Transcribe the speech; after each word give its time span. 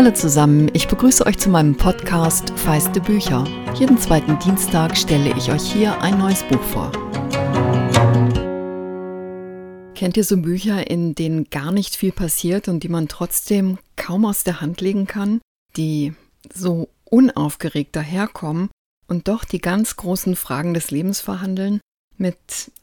Hallo 0.00 0.12
zusammen, 0.12 0.70
ich 0.72 0.88
begrüße 0.88 1.26
euch 1.26 1.36
zu 1.36 1.50
meinem 1.50 1.76
Podcast 1.76 2.58
Feiste 2.58 3.02
Bücher. 3.02 3.44
Jeden 3.74 3.98
zweiten 3.98 4.38
Dienstag 4.38 4.96
stelle 4.96 5.36
ich 5.36 5.52
euch 5.52 5.70
hier 5.70 6.00
ein 6.00 6.16
neues 6.16 6.42
Buch 6.42 6.62
vor. 6.62 6.90
Kennt 9.94 10.16
ihr 10.16 10.24
so 10.24 10.38
Bücher, 10.38 10.88
in 10.90 11.14
denen 11.14 11.50
gar 11.50 11.70
nicht 11.70 11.96
viel 11.96 12.12
passiert 12.12 12.66
und 12.68 12.82
die 12.82 12.88
man 12.88 13.08
trotzdem 13.08 13.76
kaum 13.96 14.24
aus 14.24 14.42
der 14.42 14.62
Hand 14.62 14.80
legen 14.80 15.06
kann, 15.06 15.42
die 15.76 16.14
so 16.50 16.88
unaufgeregt 17.04 17.94
daherkommen 17.94 18.70
und 19.06 19.28
doch 19.28 19.44
die 19.44 19.60
ganz 19.60 19.96
großen 19.96 20.34
Fragen 20.34 20.72
des 20.72 20.90
Lebens 20.90 21.20
verhandeln, 21.20 21.78
mit 22.16 22.38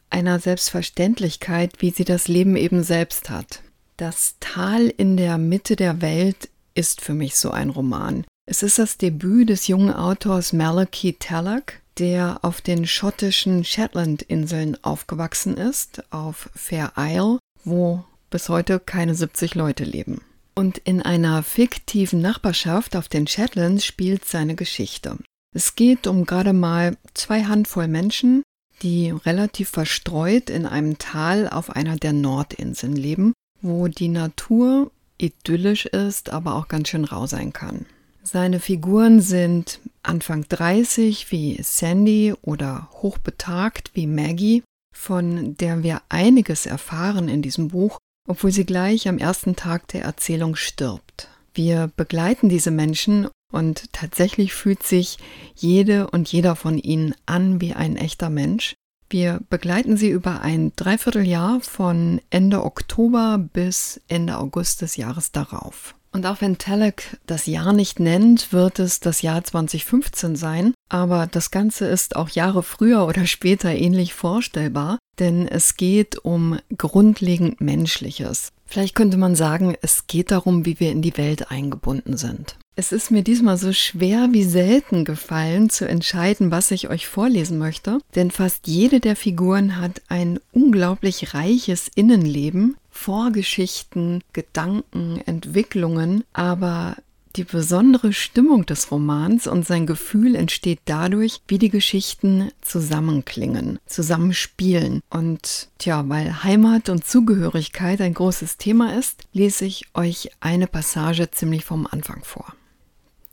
einer 0.08 0.38
Selbstverständlichkeit, 0.38 1.82
wie 1.82 1.90
sie 1.90 2.04
das 2.04 2.28
Leben 2.28 2.54
eben 2.54 2.84
selbst 2.84 3.28
hat? 3.28 3.62
Das 3.96 4.36
Tal 4.38 4.86
in 4.86 5.16
der 5.16 5.36
Mitte 5.36 5.74
der 5.74 6.00
Welt 6.00 6.48
ist 6.78 7.00
für 7.00 7.12
mich 7.12 7.36
so 7.36 7.50
ein 7.50 7.70
Roman. 7.70 8.24
Es 8.46 8.62
ist 8.62 8.78
das 8.78 8.96
Debüt 8.96 9.48
des 9.48 9.66
jungen 9.66 9.92
Autors 9.92 10.52
Malachi 10.52 11.14
Tallack, 11.18 11.82
der 11.98 12.38
auf 12.42 12.60
den 12.60 12.86
schottischen 12.86 13.64
Shetland-Inseln 13.64 14.82
aufgewachsen 14.82 15.56
ist, 15.56 16.04
auf 16.12 16.48
Fair 16.54 16.92
Isle, 16.96 17.40
wo 17.64 18.04
bis 18.30 18.48
heute 18.48 18.78
keine 18.78 19.16
70 19.16 19.56
Leute 19.56 19.82
leben. 19.82 20.20
Und 20.54 20.78
in 20.78 21.02
einer 21.02 21.42
fiktiven 21.42 22.20
Nachbarschaft 22.20 22.94
auf 22.94 23.08
den 23.08 23.26
Shetlands 23.26 23.84
spielt 23.84 24.24
seine 24.24 24.54
Geschichte. 24.54 25.18
Es 25.54 25.74
geht 25.74 26.06
um 26.06 26.26
gerade 26.26 26.52
mal 26.52 26.96
zwei 27.14 27.44
Handvoll 27.44 27.88
Menschen, 27.88 28.44
die 28.82 29.10
relativ 29.10 29.70
verstreut 29.70 30.48
in 30.48 30.64
einem 30.64 30.98
Tal 30.98 31.48
auf 31.48 31.70
einer 31.70 31.96
der 31.96 32.12
Nordinseln 32.12 32.94
leben, 32.94 33.32
wo 33.60 33.88
die 33.88 34.08
Natur 34.08 34.92
idyllisch 35.18 35.86
ist, 35.86 36.30
aber 36.30 36.54
auch 36.54 36.68
ganz 36.68 36.88
schön 36.88 37.04
rau 37.04 37.26
sein 37.26 37.52
kann. 37.52 37.86
Seine 38.22 38.60
Figuren 38.60 39.20
sind 39.20 39.80
Anfang 40.02 40.46
30 40.48 41.30
wie 41.30 41.58
Sandy 41.62 42.34
oder 42.42 42.88
hochbetagt 42.92 43.92
wie 43.94 44.06
Maggie, 44.06 44.62
von 44.94 45.56
der 45.56 45.82
wir 45.82 46.02
einiges 46.08 46.66
erfahren 46.66 47.28
in 47.28 47.42
diesem 47.42 47.68
Buch, 47.68 47.98
obwohl 48.28 48.52
sie 48.52 48.66
gleich 48.66 49.08
am 49.08 49.18
ersten 49.18 49.56
Tag 49.56 49.88
der 49.88 50.02
Erzählung 50.02 50.56
stirbt. 50.56 51.28
Wir 51.54 51.90
begleiten 51.96 52.48
diese 52.48 52.70
Menschen 52.70 53.28
und 53.52 53.92
tatsächlich 53.92 54.52
fühlt 54.52 54.82
sich 54.82 55.18
jede 55.54 56.10
und 56.10 56.30
jeder 56.30 56.54
von 56.54 56.78
ihnen 56.78 57.14
an 57.26 57.60
wie 57.60 57.72
ein 57.72 57.96
echter 57.96 58.30
Mensch. 58.30 58.74
Wir 59.10 59.40
begleiten 59.48 59.96
sie 59.96 60.10
über 60.10 60.42
ein 60.42 60.72
Dreivierteljahr 60.76 61.60
von 61.60 62.20
Ende 62.28 62.62
Oktober 62.62 63.38
bis 63.52 64.00
Ende 64.08 64.36
August 64.36 64.82
des 64.82 64.96
Jahres 64.96 65.32
darauf. 65.32 65.94
Und 66.12 66.26
auch 66.26 66.40
wenn 66.40 66.58
Telek 66.58 67.18
das 67.26 67.46
Jahr 67.46 67.72
nicht 67.72 68.00
nennt, 68.00 68.52
wird 68.52 68.78
es 68.78 69.00
das 69.00 69.22
Jahr 69.22 69.44
2015 69.44 70.36
sein, 70.36 70.74
aber 70.88 71.26
das 71.26 71.50
Ganze 71.50 71.86
ist 71.86 72.16
auch 72.16 72.30
Jahre 72.30 72.62
früher 72.62 73.06
oder 73.06 73.26
später 73.26 73.70
ähnlich 73.70 74.14
vorstellbar, 74.14 74.98
denn 75.18 75.46
es 75.46 75.76
geht 75.76 76.18
um 76.18 76.58
grundlegend 76.76 77.60
Menschliches. 77.60 78.52
Vielleicht 78.64 78.94
könnte 78.94 79.16
man 79.16 79.34
sagen, 79.34 79.76
es 79.80 80.06
geht 80.06 80.30
darum, 80.30 80.66
wie 80.66 80.80
wir 80.80 80.92
in 80.92 81.02
die 81.02 81.16
Welt 81.16 81.50
eingebunden 81.50 82.16
sind. 82.16 82.56
Es 82.78 82.92
ist 82.92 83.10
mir 83.10 83.24
diesmal 83.24 83.56
so 83.56 83.72
schwer 83.72 84.28
wie 84.30 84.44
selten 84.44 85.04
gefallen 85.04 85.68
zu 85.68 85.88
entscheiden, 85.88 86.52
was 86.52 86.70
ich 86.70 86.88
euch 86.88 87.08
vorlesen 87.08 87.58
möchte, 87.58 87.98
denn 88.14 88.30
fast 88.30 88.68
jede 88.68 89.00
der 89.00 89.16
Figuren 89.16 89.80
hat 89.80 90.00
ein 90.06 90.38
unglaublich 90.52 91.34
reiches 91.34 91.90
Innenleben, 91.96 92.76
Vorgeschichten, 92.88 94.22
Gedanken, 94.32 95.20
Entwicklungen, 95.26 96.22
aber 96.32 96.94
die 97.34 97.42
besondere 97.42 98.12
Stimmung 98.12 98.64
des 98.64 98.92
Romans 98.92 99.48
und 99.48 99.66
sein 99.66 99.84
Gefühl 99.84 100.36
entsteht 100.36 100.78
dadurch, 100.84 101.40
wie 101.48 101.58
die 101.58 101.70
Geschichten 101.70 102.52
zusammenklingen, 102.60 103.80
zusammenspielen. 103.86 105.00
Und 105.10 105.68
tja, 105.78 106.08
weil 106.08 106.44
Heimat 106.44 106.90
und 106.90 107.04
Zugehörigkeit 107.04 108.00
ein 108.00 108.14
großes 108.14 108.56
Thema 108.56 108.96
ist, 108.96 109.24
lese 109.32 109.64
ich 109.64 109.86
euch 109.94 110.30
eine 110.38 110.68
Passage 110.68 111.28
ziemlich 111.32 111.64
vom 111.64 111.88
Anfang 111.90 112.22
vor. 112.22 112.54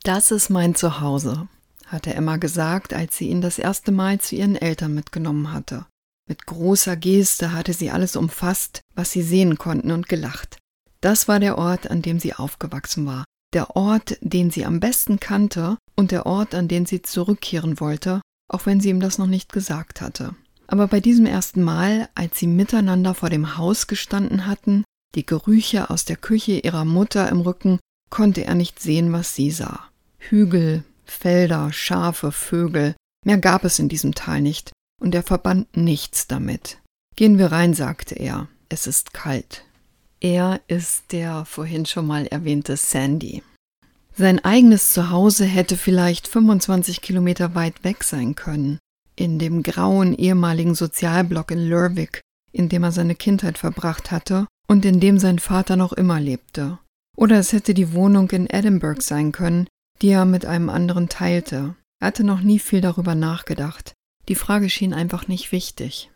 Das 0.06 0.30
ist 0.30 0.52
mein 0.52 0.76
Zuhause, 0.76 1.48
hatte 1.88 2.14
Emma 2.14 2.38
gesagt, 2.38 2.94
als 2.94 3.18
sie 3.18 3.28
ihn 3.30 3.42
das 3.42 3.58
erste 3.58 3.92
Mal 3.92 4.20
zu 4.20 4.36
ihren 4.36 4.56
Eltern 4.56 4.94
mitgenommen 4.94 5.52
hatte. 5.52 5.88
Mit 6.30 6.46
großer 6.46 6.96
Geste 6.96 7.54
hatte 7.54 7.74
sie 7.74 7.90
alles 7.90 8.16
umfasst, 8.16 8.82
was 8.94 9.12
sie 9.12 9.24
sehen 9.24 9.58
konnten, 9.58 9.90
und 9.90 10.08
gelacht. 10.08 10.60
Das 11.02 11.28
war 11.28 11.40
der 11.40 11.58
Ort, 11.58 11.90
an 11.90 12.04
dem 12.04 12.20
sie 12.20 12.36
aufgewachsen 12.36 13.08
war, 13.08 13.24
der 13.52 13.76
Ort, 13.76 14.20
den 14.22 14.52
sie 14.52 14.64
am 14.64 14.80
besten 14.80 15.20
kannte 15.20 15.76
und 15.96 16.12
der 16.12 16.28
Ort, 16.28 16.54
an 16.54 16.68
den 16.68 16.86
sie 16.86 17.02
zurückkehren 17.02 17.80
wollte, 17.80 18.22
auch 18.48 18.68
wenn 18.68 18.82
sie 18.82 18.92
ihm 18.92 19.00
das 19.00 19.18
noch 19.18 19.26
nicht 19.26 19.54
gesagt 19.54 20.02
hatte. 20.02 20.36
Aber 20.68 20.86
bei 20.88 21.00
diesem 21.00 21.26
ersten 21.26 21.64
Mal, 21.64 22.10
als 22.14 22.38
sie 22.38 22.48
miteinander 22.48 23.16
vor 23.16 23.32
dem 23.32 23.58
Haus 23.58 23.88
gestanden 23.88 24.46
hatten, 24.46 24.84
die 25.16 25.26
Gerüche 25.26 25.90
aus 25.90 26.06
der 26.06 26.18
Küche 26.18 26.60
ihrer 26.60 26.86
Mutter 26.86 27.28
im 27.28 27.42
Rücken, 27.42 27.80
konnte 28.12 28.46
er 28.46 28.54
nicht 28.54 28.80
sehen, 28.80 29.12
was 29.12 29.34
sie 29.34 29.50
sah. 29.50 29.90
Hügel, 30.30 30.84
Felder, 31.06 31.72
Schafe, 31.72 32.32
Vögel, 32.32 32.96
mehr 33.26 33.38
gab 33.38 33.64
es 33.64 33.80
in 33.80 33.90
diesem 33.90 34.16
Tal 34.16 34.42
nicht, 34.42 34.72
und 35.02 35.16
er 35.16 35.24
verband 35.24 35.76
nichts 35.78 36.28
damit. 36.28 36.80
Gehen 37.16 37.38
wir 37.38 37.52
rein, 37.52 37.74
sagte 37.74 38.16
er, 38.16 38.48
es 38.70 38.88
ist 38.88 39.14
kalt. 39.14 39.66
Er 40.20 40.62
ist 40.68 41.12
der 41.12 41.46
vorhin 41.46 41.86
schon 41.86 42.08
mal 42.08 42.26
erwähnte 42.26 42.78
Sandy. 42.78 43.44
Sein 44.18 44.44
eigenes 44.44 44.94
Zuhause 44.94 45.46
hätte 45.46 45.78
vielleicht 45.78 46.28
25 46.28 47.02
Kilometer 47.02 47.54
weit 47.54 47.84
weg 47.84 48.04
sein 48.04 48.36
können, 48.36 48.80
in 49.16 49.40
dem 49.40 49.62
grauen 49.62 50.14
ehemaligen 50.14 50.74
Sozialblock 50.74 51.52
in 51.52 51.68
Lerwick, 51.68 52.22
in 52.52 52.70
dem 52.70 52.84
er 52.84 52.92
seine 52.92 53.16
Kindheit 53.16 53.58
verbracht 53.58 54.12
hatte 54.12 54.48
und 54.68 54.86
in 54.86 55.00
dem 55.00 55.20
sein 55.20 55.40
Vater 55.40 55.76
noch 55.76 55.94
immer 55.94 56.20
lebte. 56.20 56.80
Oder 57.18 57.40
es 57.40 57.54
hätte 57.54 57.74
die 57.74 57.94
Wohnung 57.94 58.30
in 58.32 58.48
Edinburgh 58.50 59.02
sein 59.02 59.32
können, 59.32 59.68
die 60.02 60.10
er 60.10 60.26
mit 60.26 60.46
einem 60.46 60.70
anderen 60.70 61.10
teilte. 61.10 61.76
Er 62.00 62.08
hatte 62.08 62.24
noch 62.24 62.42
nie 62.42 62.60
viel 62.60 62.82
darüber 62.82 63.16
nachgedacht. 63.16 63.94
Die 64.28 64.36
Frage 64.36 64.70
schien 64.70 64.94
einfach 64.94 65.28
nicht 65.28 65.52
wichtig. 65.52 66.10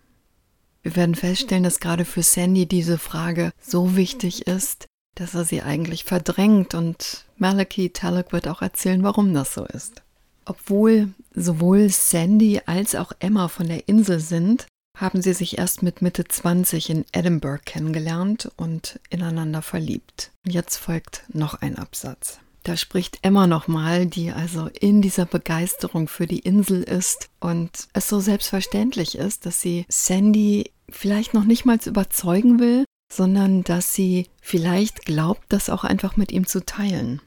Wir 0.81 0.95
werden 0.95 1.15
feststellen, 1.15 1.63
dass 1.63 1.79
gerade 1.79 2.05
für 2.05 2.23
Sandy 2.23 2.65
diese 2.65 2.97
Frage 2.97 3.51
so 3.61 3.95
wichtig 3.95 4.47
ist, 4.47 4.87
dass 5.15 5.35
er 5.35 5.43
sie 5.43 5.61
eigentlich 5.61 6.05
verdrängt 6.05 6.73
und 6.73 7.25
Malachi 7.37 7.89
Talek 7.89 8.31
wird 8.31 8.47
auch 8.47 8.61
erzählen, 8.61 9.03
warum 9.03 9.33
das 9.33 9.53
so 9.53 9.65
ist. 9.65 10.01
Obwohl 10.45 11.09
sowohl 11.35 11.89
Sandy 11.89 12.61
als 12.65 12.95
auch 12.95 13.11
Emma 13.19 13.49
von 13.49 13.67
der 13.67 13.87
Insel 13.87 14.19
sind, 14.19 14.65
haben 14.97 15.21
sie 15.21 15.33
sich 15.33 15.57
erst 15.57 15.83
mit 15.83 16.01
Mitte 16.01 16.25
20 16.25 16.89
in 16.89 17.05
Edinburgh 17.11 17.61
kennengelernt 17.63 18.51
und 18.57 18.99
ineinander 19.09 19.61
verliebt. 19.61 20.31
Jetzt 20.45 20.77
folgt 20.77 21.23
noch 21.29 21.55
ein 21.61 21.77
Absatz. 21.77 22.39
Da 22.63 22.75
spricht 22.75 23.19
Emma 23.21 23.47
nochmal, 23.47 24.05
die 24.05 24.31
also 24.31 24.67
in 24.79 25.01
dieser 25.01 25.25
Begeisterung 25.25 26.07
für 26.07 26.27
die 26.27 26.39
Insel 26.39 26.83
ist 26.83 27.29
und 27.39 27.87
es 27.93 28.09
so 28.09 28.19
selbstverständlich 28.19 29.17
ist, 29.17 29.45
dass 29.45 29.61
sie 29.61 29.85
Sandy 29.87 30.71
vielleicht 30.89 31.33
noch 31.33 31.45
nicht 31.45 31.65
mal 31.65 31.79
überzeugen 31.85 32.59
will, 32.59 32.85
sondern 33.11 33.63
dass 33.63 33.93
sie 33.93 34.27
vielleicht 34.41 35.05
glaubt, 35.05 35.43
das 35.49 35.69
auch 35.69 35.83
einfach 35.83 36.17
mit 36.17 36.31
ihm 36.31 36.45
zu 36.45 36.65
teilen. 36.65 37.21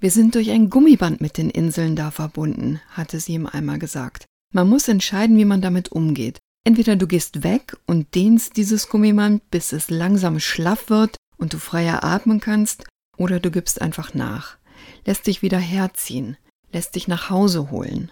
Wir 0.00 0.10
sind 0.10 0.34
durch 0.34 0.50
ein 0.50 0.70
Gummiband 0.70 1.20
mit 1.20 1.38
den 1.38 1.50
Inseln 1.50 1.96
da 1.96 2.10
verbunden, 2.10 2.80
hatte 2.90 3.20
sie 3.20 3.34
ihm 3.34 3.46
einmal 3.46 3.78
gesagt. 3.78 4.26
Man 4.52 4.68
muss 4.68 4.88
entscheiden, 4.88 5.38
wie 5.38 5.44
man 5.44 5.60
damit 5.60 5.92
umgeht. 5.92 6.38
Entweder 6.64 6.96
du 6.96 7.06
gehst 7.06 7.42
weg 7.42 7.76
und 7.86 8.14
dehnst 8.14 8.56
dieses 8.56 8.88
Gummiband, 8.88 9.50
bis 9.50 9.72
es 9.72 9.90
langsam 9.90 10.40
schlaff 10.40 10.88
wird 10.88 11.16
und 11.36 11.52
du 11.52 11.58
freier 11.58 12.04
atmen 12.04 12.40
kannst, 12.40 12.84
oder 13.16 13.40
du 13.40 13.50
gibst 13.50 13.80
einfach 13.80 14.14
nach, 14.14 14.56
lässt 15.04 15.26
dich 15.26 15.42
wieder 15.42 15.58
herziehen, 15.58 16.36
lässt 16.72 16.94
dich 16.94 17.08
nach 17.08 17.30
Hause 17.30 17.70
holen. 17.70 18.10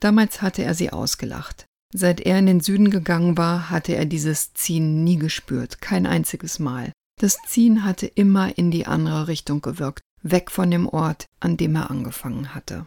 Damals 0.00 0.42
hatte 0.42 0.62
er 0.62 0.74
sie 0.74 0.92
ausgelacht. 0.92 1.66
Seit 1.92 2.20
er 2.20 2.38
in 2.38 2.46
den 2.46 2.60
Süden 2.60 2.90
gegangen 2.90 3.38
war, 3.38 3.70
hatte 3.70 3.94
er 3.94 4.04
dieses 4.04 4.52
Ziehen 4.52 5.04
nie 5.04 5.16
gespürt, 5.16 5.80
kein 5.80 6.06
einziges 6.06 6.58
Mal. 6.58 6.92
Das 7.20 7.36
Ziehen 7.46 7.84
hatte 7.84 8.06
immer 8.06 8.58
in 8.58 8.70
die 8.70 8.86
andere 8.86 9.28
Richtung 9.28 9.62
gewirkt, 9.62 10.02
weg 10.22 10.50
von 10.50 10.70
dem 10.70 10.88
Ort, 10.88 11.26
an 11.38 11.56
dem 11.56 11.76
er 11.76 11.90
angefangen 11.90 12.54
hatte. 12.54 12.86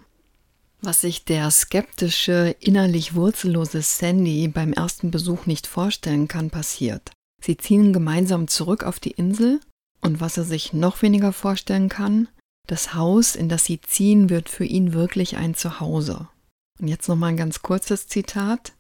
Was 0.82 1.02
sich 1.02 1.26
der 1.26 1.50
skeptische, 1.50 2.56
innerlich 2.60 3.16
wurzellose 3.16 3.82
Sandy 3.82 4.48
beim 4.48 4.74
ersten 4.74 5.10
Besuch 5.10 5.46
nicht 5.46 5.66
vorstellen 5.66 6.28
kann, 6.28 6.50
passiert. 6.50 7.12
Sie 7.42 7.58
ziehen 7.58 7.94
gemeinsam 7.94 8.48
zurück 8.48 8.84
auf 8.84 9.00
die 9.00 9.12
Insel 9.12 9.60
und 10.02 10.22
was 10.22 10.38
er 10.38 10.44
sich 10.44 10.74
noch 10.74 11.02
weniger 11.02 11.34
vorstellen 11.34 11.90
kann, 11.90 12.28
das 12.68 12.94
Haus, 12.94 13.36
in 13.36 13.50
das 13.50 13.66
sie 13.66 13.82
ziehen, 13.82 14.30
wird 14.30 14.50
für 14.50 14.66
ihn 14.66 14.94
wirklich 14.94 15.38
ein 15.38 15.56
Zuhause. 15.56 16.28
Und 16.80 16.88
jetzt 16.88 17.08
nochmal 17.08 17.30
ein 17.30 17.38
ganz 17.38 17.62
kurzes 17.62 18.08
Zitat. 18.08 18.74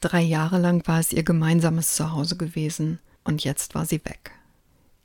Drei 0.00 0.22
Jahre 0.22 0.58
lang 0.58 0.86
war 0.86 1.00
es 1.00 1.12
ihr 1.12 1.22
gemeinsames 1.22 1.94
Zuhause 1.94 2.36
gewesen 2.36 2.98
und 3.24 3.44
jetzt 3.44 3.74
war 3.74 3.84
sie 3.84 4.04
weg. 4.04 4.32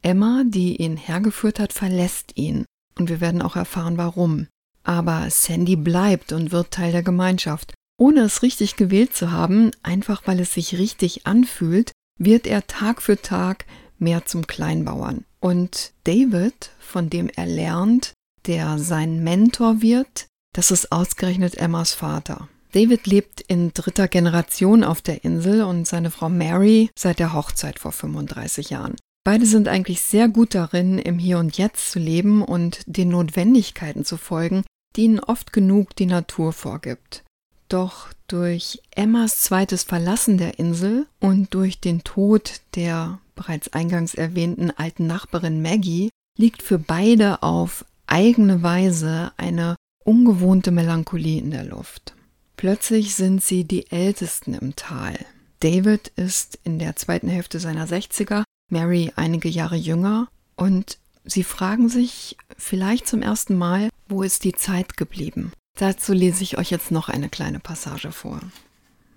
Emma, 0.02 0.44
die 0.46 0.78
ihn 0.78 0.98
hergeführt 0.98 1.60
hat, 1.60 1.74
verlässt 1.74 2.32
ihn 2.36 2.66
und 2.98 3.10
wir 3.10 3.20
werden 3.20 3.42
auch 3.42 3.56
erfahren, 3.56 3.98
warum. 3.98 4.48
Aber 4.84 5.30
Sandy 5.30 5.76
bleibt 5.76 6.32
und 6.32 6.52
wird 6.52 6.72
Teil 6.72 6.92
der 6.92 7.04
Gemeinschaft. 7.04 7.74
Ohne 8.00 8.22
es 8.22 8.44
richtig 8.44 8.76
gewählt 8.76 9.16
zu 9.16 9.32
haben, 9.32 9.72
einfach 9.84 10.22
weil 10.26 10.40
es 10.40 10.54
sich 10.54 10.78
richtig 10.78 11.26
anfühlt, 11.26 11.92
wird 12.20 12.48
er 12.48 12.68
Tag 12.68 13.02
für 13.02 13.22
Tag 13.22 13.66
mehr 14.00 14.26
zum 14.26 14.48
Kleinbauern. 14.48 15.26
Und 15.40 15.94
David, 16.04 16.72
von 16.80 17.10
dem 17.10 17.30
er 17.30 17.46
lernt, 17.46 18.14
der 18.46 18.80
sein 18.80 19.24
Mentor 19.24 19.82
wird, 19.82 20.28
das 20.54 20.72
ist 20.72 20.92
ausgerechnet 20.92 21.56
Emmas 21.56 21.94
Vater. 21.94 22.48
David 22.72 23.08
lebt 23.08 23.42
in 23.42 23.74
dritter 23.74 24.08
Generation 24.08 24.84
auf 24.84 25.02
der 25.02 25.24
Insel 25.24 25.64
und 25.64 25.88
seine 25.88 26.12
Frau 26.12 26.30
Mary 26.30 26.90
seit 26.98 27.20
der 27.20 27.34
Hochzeit 27.34 27.80
vor 27.80 27.92
35 27.92 28.70
Jahren. 28.70 28.96
Beide 29.24 29.46
sind 29.46 29.68
eigentlich 29.68 30.02
sehr 30.02 30.30
gut 30.30 30.56
darin, 30.56 31.00
im 31.00 31.20
Hier 31.20 31.40
und 31.40 31.58
Jetzt 31.58 31.92
zu 31.92 32.00
leben 32.00 32.42
und 32.42 32.80
den 32.86 33.10
Notwendigkeiten 33.10 34.06
zu 34.06 34.18
folgen, 34.18 34.64
die 34.96 35.04
ihnen 35.04 35.20
oft 35.20 35.54
genug 35.54 35.96
die 35.96 36.06
Natur 36.06 36.54
vorgibt. 36.54 37.24
Doch 37.70 38.08
durch 38.28 38.82
Emmas 38.96 39.42
zweites 39.42 39.84
Verlassen 39.84 40.38
der 40.38 40.60
Insel 40.60 41.08
und 41.20 41.54
durch 41.54 41.82
den 41.82 42.04
Tod 42.04 42.62
der 42.76 43.20
bereits 43.38 43.72
eingangs 43.72 44.14
erwähnten 44.14 44.72
alten 44.72 45.08
Nachbarin 45.08 45.62
Maggie 45.62 46.10
liegt 46.38 46.62
für 46.62 46.78
beide 46.78 47.42
auf 47.42 47.86
eigene 48.06 48.62
Weise 48.64 49.32
eine 49.38 49.76
ungewohnte 50.04 50.72
Melancholie 50.72 51.40
in 51.40 51.52
der 51.52 51.64
Luft. 51.64 52.14
Plötzlich 52.58 53.16
sind 53.16 53.44
sie 53.44 53.64
die 53.64 53.92
Ältesten 53.92 54.54
im 54.54 54.76
Tal. 54.76 55.18
David 55.60 56.10
ist 56.16 56.60
in 56.64 56.80
der 56.80 56.96
zweiten 56.96 57.30
Hälfte 57.30 57.60
seiner 57.60 57.88
60er, 57.88 58.44
Mary 58.70 59.12
einige 59.16 59.50
Jahre 59.50 59.76
jünger 59.76 60.28
und 60.56 60.98
sie 61.24 61.44
fragen 61.44 61.90
sich 61.90 62.38
vielleicht 62.58 63.08
zum 63.08 63.22
ersten 63.22 63.56
Mal, 63.56 63.90
wo 64.08 64.24
ist 64.24 64.44
die 64.44 64.54
Zeit 64.54 64.98
geblieben? 64.98 65.52
Dazu 65.78 66.14
lese 66.14 66.44
ich 66.44 66.58
euch 66.58 66.72
jetzt 66.72 66.92
noch 66.92 67.10
eine 67.10 67.30
kleine 67.30 67.60
Passage 67.60 68.12
vor. 68.12 68.40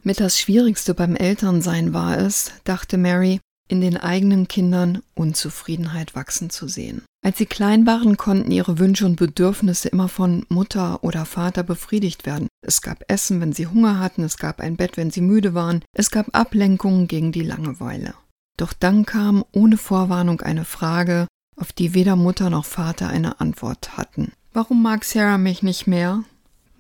Mit 0.02 0.20
das 0.20 0.38
Schwierigste 0.38 0.94
beim 0.94 1.14
Elternsein 1.14 1.92
war 1.92 2.18
es, 2.18 2.52
dachte 2.64 2.96
Mary, 2.96 3.40
in 3.70 3.80
den 3.80 3.96
eigenen 3.96 4.48
Kindern 4.48 5.02
Unzufriedenheit 5.14 6.14
wachsen 6.16 6.50
zu 6.50 6.66
sehen. 6.66 7.02
Als 7.22 7.38
sie 7.38 7.46
klein 7.46 7.86
waren, 7.86 8.16
konnten 8.16 8.50
ihre 8.50 8.78
Wünsche 8.78 9.06
und 9.06 9.16
Bedürfnisse 9.16 9.88
immer 9.88 10.08
von 10.08 10.44
Mutter 10.48 11.04
oder 11.04 11.24
Vater 11.24 11.62
befriedigt 11.62 12.26
werden. 12.26 12.48
Es 12.66 12.82
gab 12.82 13.04
Essen, 13.08 13.40
wenn 13.40 13.52
sie 13.52 13.66
Hunger 13.66 14.00
hatten, 14.00 14.22
es 14.22 14.38
gab 14.38 14.60
ein 14.60 14.76
Bett, 14.76 14.96
wenn 14.96 15.10
sie 15.10 15.20
müde 15.20 15.54
waren, 15.54 15.84
es 15.92 16.10
gab 16.10 16.34
Ablenkungen 16.34 17.06
gegen 17.06 17.30
die 17.30 17.42
Langeweile. 17.42 18.14
Doch 18.56 18.72
dann 18.72 19.06
kam 19.06 19.44
ohne 19.52 19.76
Vorwarnung 19.76 20.40
eine 20.40 20.64
Frage, 20.64 21.28
auf 21.56 21.72
die 21.72 21.94
weder 21.94 22.16
Mutter 22.16 22.50
noch 22.50 22.64
Vater 22.64 23.08
eine 23.08 23.40
Antwort 23.40 23.96
hatten. 23.96 24.32
Warum 24.52 24.82
mag 24.82 25.04
Sarah 25.04 25.38
mich 25.38 25.62
nicht 25.62 25.86
mehr? 25.86 26.24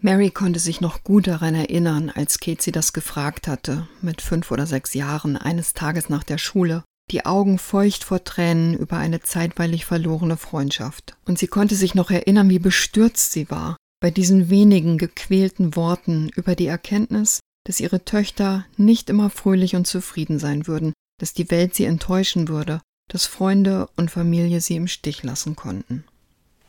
Mary 0.02 0.30
konnte 0.30 0.58
sich 0.58 0.80
noch 0.80 1.04
gut 1.04 1.26
daran 1.26 1.54
erinnern, 1.54 2.10
als 2.14 2.38
Kate 2.40 2.62
sie 2.62 2.72
das 2.72 2.92
gefragt 2.92 3.46
hatte, 3.46 3.86
mit 4.00 4.22
fünf 4.22 4.50
oder 4.50 4.66
sechs 4.66 4.94
Jahren, 4.94 5.36
eines 5.36 5.74
Tages 5.74 6.08
nach 6.08 6.24
der 6.24 6.38
Schule, 6.38 6.84
die 7.10 7.26
Augen 7.26 7.58
feucht 7.58 8.04
vor 8.04 8.24
Tränen 8.24 8.74
über 8.74 8.96
eine 8.96 9.20
zeitweilig 9.20 9.84
verlorene 9.84 10.36
Freundschaft. 10.36 11.16
Und 11.26 11.38
sie 11.38 11.48
konnte 11.48 11.74
sich 11.74 11.94
noch 11.94 12.10
erinnern, 12.10 12.48
wie 12.48 12.58
bestürzt 12.58 13.32
sie 13.32 13.50
war 13.50 13.76
bei 14.00 14.10
diesen 14.10 14.48
wenigen 14.48 14.96
gequälten 14.96 15.76
Worten 15.76 16.30
über 16.34 16.54
die 16.54 16.66
Erkenntnis, 16.66 17.40
dass 17.66 17.80
ihre 17.80 18.04
Töchter 18.04 18.64
nicht 18.78 19.10
immer 19.10 19.28
fröhlich 19.28 19.76
und 19.76 19.86
zufrieden 19.86 20.38
sein 20.38 20.66
würden, 20.66 20.94
dass 21.20 21.34
die 21.34 21.50
Welt 21.50 21.74
sie 21.74 21.84
enttäuschen 21.84 22.48
würde, 22.48 22.80
dass 23.08 23.26
Freunde 23.26 23.88
und 23.96 24.10
Familie 24.10 24.62
sie 24.62 24.76
im 24.76 24.88
Stich 24.88 25.22
lassen 25.22 25.54
konnten. 25.54 26.04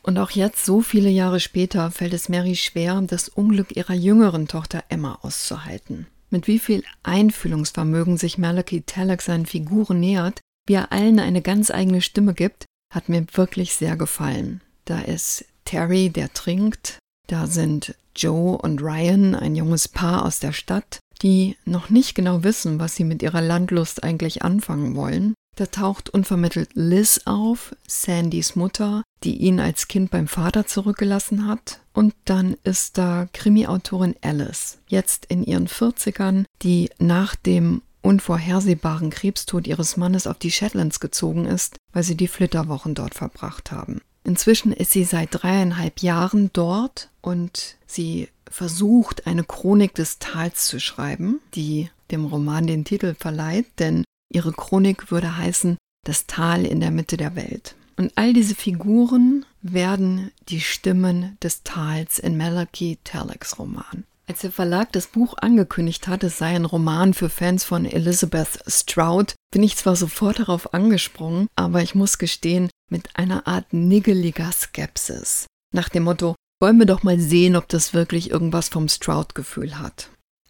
Und 0.03 0.17
auch 0.17 0.31
jetzt, 0.31 0.65
so 0.65 0.81
viele 0.81 1.09
Jahre 1.09 1.39
später, 1.39 1.91
fällt 1.91 2.13
es 2.13 2.29
Mary 2.29 2.55
schwer, 2.55 3.01
das 3.01 3.29
Unglück 3.29 3.75
ihrer 3.75 3.93
jüngeren 3.93 4.47
Tochter 4.47 4.83
Emma 4.89 5.19
auszuhalten. 5.21 6.07
Mit 6.29 6.47
wie 6.47 6.59
viel 6.59 6.83
Einfühlungsvermögen 7.03 8.17
sich 8.17 8.37
Malachi 8.37 8.81
Talek 8.81 9.21
seinen 9.21 9.45
Figuren 9.45 9.99
nähert, 9.99 10.39
wie 10.67 10.73
er 10.73 10.91
allen 10.91 11.19
eine 11.19 11.41
ganz 11.41 11.69
eigene 11.69 12.01
Stimme 12.01 12.33
gibt, 12.33 12.65
hat 12.93 13.09
mir 13.09 13.25
wirklich 13.33 13.73
sehr 13.73 13.95
gefallen. 13.95 14.61
Da 14.85 14.99
ist 15.01 15.45
Terry, 15.65 16.09
der 16.09 16.33
trinkt, 16.33 16.99
da 17.27 17.47
sind 17.47 17.95
Joe 18.15 18.57
und 18.57 18.81
Ryan, 18.81 19.35
ein 19.35 19.55
junges 19.55 19.87
Paar 19.87 20.25
aus 20.25 20.39
der 20.39 20.51
Stadt, 20.51 20.99
die 21.21 21.57
noch 21.65 21.89
nicht 21.89 22.15
genau 22.15 22.43
wissen, 22.43 22.79
was 22.79 22.95
sie 22.95 23.03
mit 23.03 23.21
ihrer 23.21 23.41
Landlust 23.41 24.03
eigentlich 24.03 24.41
anfangen 24.41 24.95
wollen. 24.95 25.33
Da 25.61 25.67
taucht 25.67 26.09
unvermittelt 26.09 26.71
Liz 26.73 27.21
auf, 27.25 27.75
Sandys 27.87 28.55
Mutter, 28.55 29.03
die 29.23 29.37
ihn 29.37 29.59
als 29.59 29.87
Kind 29.87 30.09
beim 30.09 30.27
Vater 30.27 30.65
zurückgelassen 30.65 31.45
hat. 31.45 31.81
Und 31.93 32.15
dann 32.25 32.55
ist 32.63 32.97
da 32.97 33.27
Krimi-Autorin 33.31 34.15
Alice, 34.23 34.79
jetzt 34.87 35.27
in 35.27 35.43
ihren 35.43 35.67
40ern, 35.67 36.45
die 36.63 36.89
nach 36.97 37.35
dem 37.35 37.83
unvorhersehbaren 38.01 39.11
Krebstod 39.11 39.67
ihres 39.67 39.97
Mannes 39.97 40.25
auf 40.25 40.39
die 40.39 40.49
Shetlands 40.49 40.99
gezogen 40.99 41.45
ist, 41.45 41.75
weil 41.93 42.01
sie 42.01 42.17
die 42.17 42.27
Flitterwochen 42.27 42.95
dort 42.95 43.13
verbracht 43.13 43.71
haben. 43.71 44.01
Inzwischen 44.23 44.73
ist 44.73 44.93
sie 44.93 45.03
seit 45.03 45.29
dreieinhalb 45.31 45.99
Jahren 45.99 46.49
dort 46.53 47.09
und 47.21 47.77
sie 47.85 48.29
versucht, 48.49 49.27
eine 49.27 49.43
Chronik 49.43 49.93
des 49.93 50.17
Tals 50.17 50.65
zu 50.65 50.79
schreiben, 50.79 51.39
die 51.53 51.91
dem 52.09 52.25
Roman 52.25 52.65
den 52.65 52.83
Titel 52.83 53.13
verleiht, 53.13 53.67
denn 53.77 54.03
Ihre 54.31 54.53
Chronik 54.53 55.11
würde 55.11 55.37
heißen 55.37 55.77
Das 56.05 56.25
Tal 56.25 56.65
in 56.65 56.79
der 56.79 56.91
Mitte 56.91 57.17
der 57.17 57.35
Welt. 57.35 57.75
Und 57.97 58.13
all 58.15 58.33
diese 58.33 58.55
Figuren 58.55 59.45
werden 59.61 60.31
die 60.49 60.61
Stimmen 60.61 61.37
des 61.43 61.63
Tals 61.63 62.17
in 62.17 62.37
Malachi 62.37 62.97
Taleks 63.03 63.59
Roman. 63.59 64.05
Als 64.27 64.41
der 64.41 64.51
Verlag 64.51 64.91
das 64.93 65.07
Buch 65.07 65.35
angekündigt 65.41 66.07
hat, 66.07 66.23
es 66.23 66.37
sei 66.37 66.55
ein 66.55 66.65
Roman 66.65 67.13
für 67.13 67.29
Fans 67.29 67.63
von 67.63 67.85
Elizabeth 67.85 68.63
Stroud, 68.65 69.35
bin 69.51 69.61
ich 69.61 69.75
zwar 69.75 69.95
sofort 69.95 70.39
darauf 70.39 70.73
angesprungen, 70.73 71.47
aber 71.55 71.81
ich 71.81 71.95
muss 71.95 72.17
gestehen, 72.17 72.69
mit 72.89 73.15
einer 73.17 73.45
Art 73.45 73.73
niggeliger 73.73 74.51
Skepsis. 74.51 75.47
Nach 75.73 75.89
dem 75.89 76.03
Motto, 76.03 76.35
wollen 76.61 76.77
wir 76.77 76.85
doch 76.85 77.03
mal 77.03 77.19
sehen, 77.19 77.55
ob 77.55 77.67
das 77.67 77.93
wirklich 77.93 78.31
irgendwas 78.31 78.69
vom 78.69 78.87
Stroud-Gefühl 78.87 79.79
hat. 79.79 80.09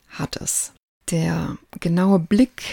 Hat 0.09 0.35
es. 0.35 0.73
Der 1.09 1.57
genaue 1.79 2.19
Blick 2.19 2.63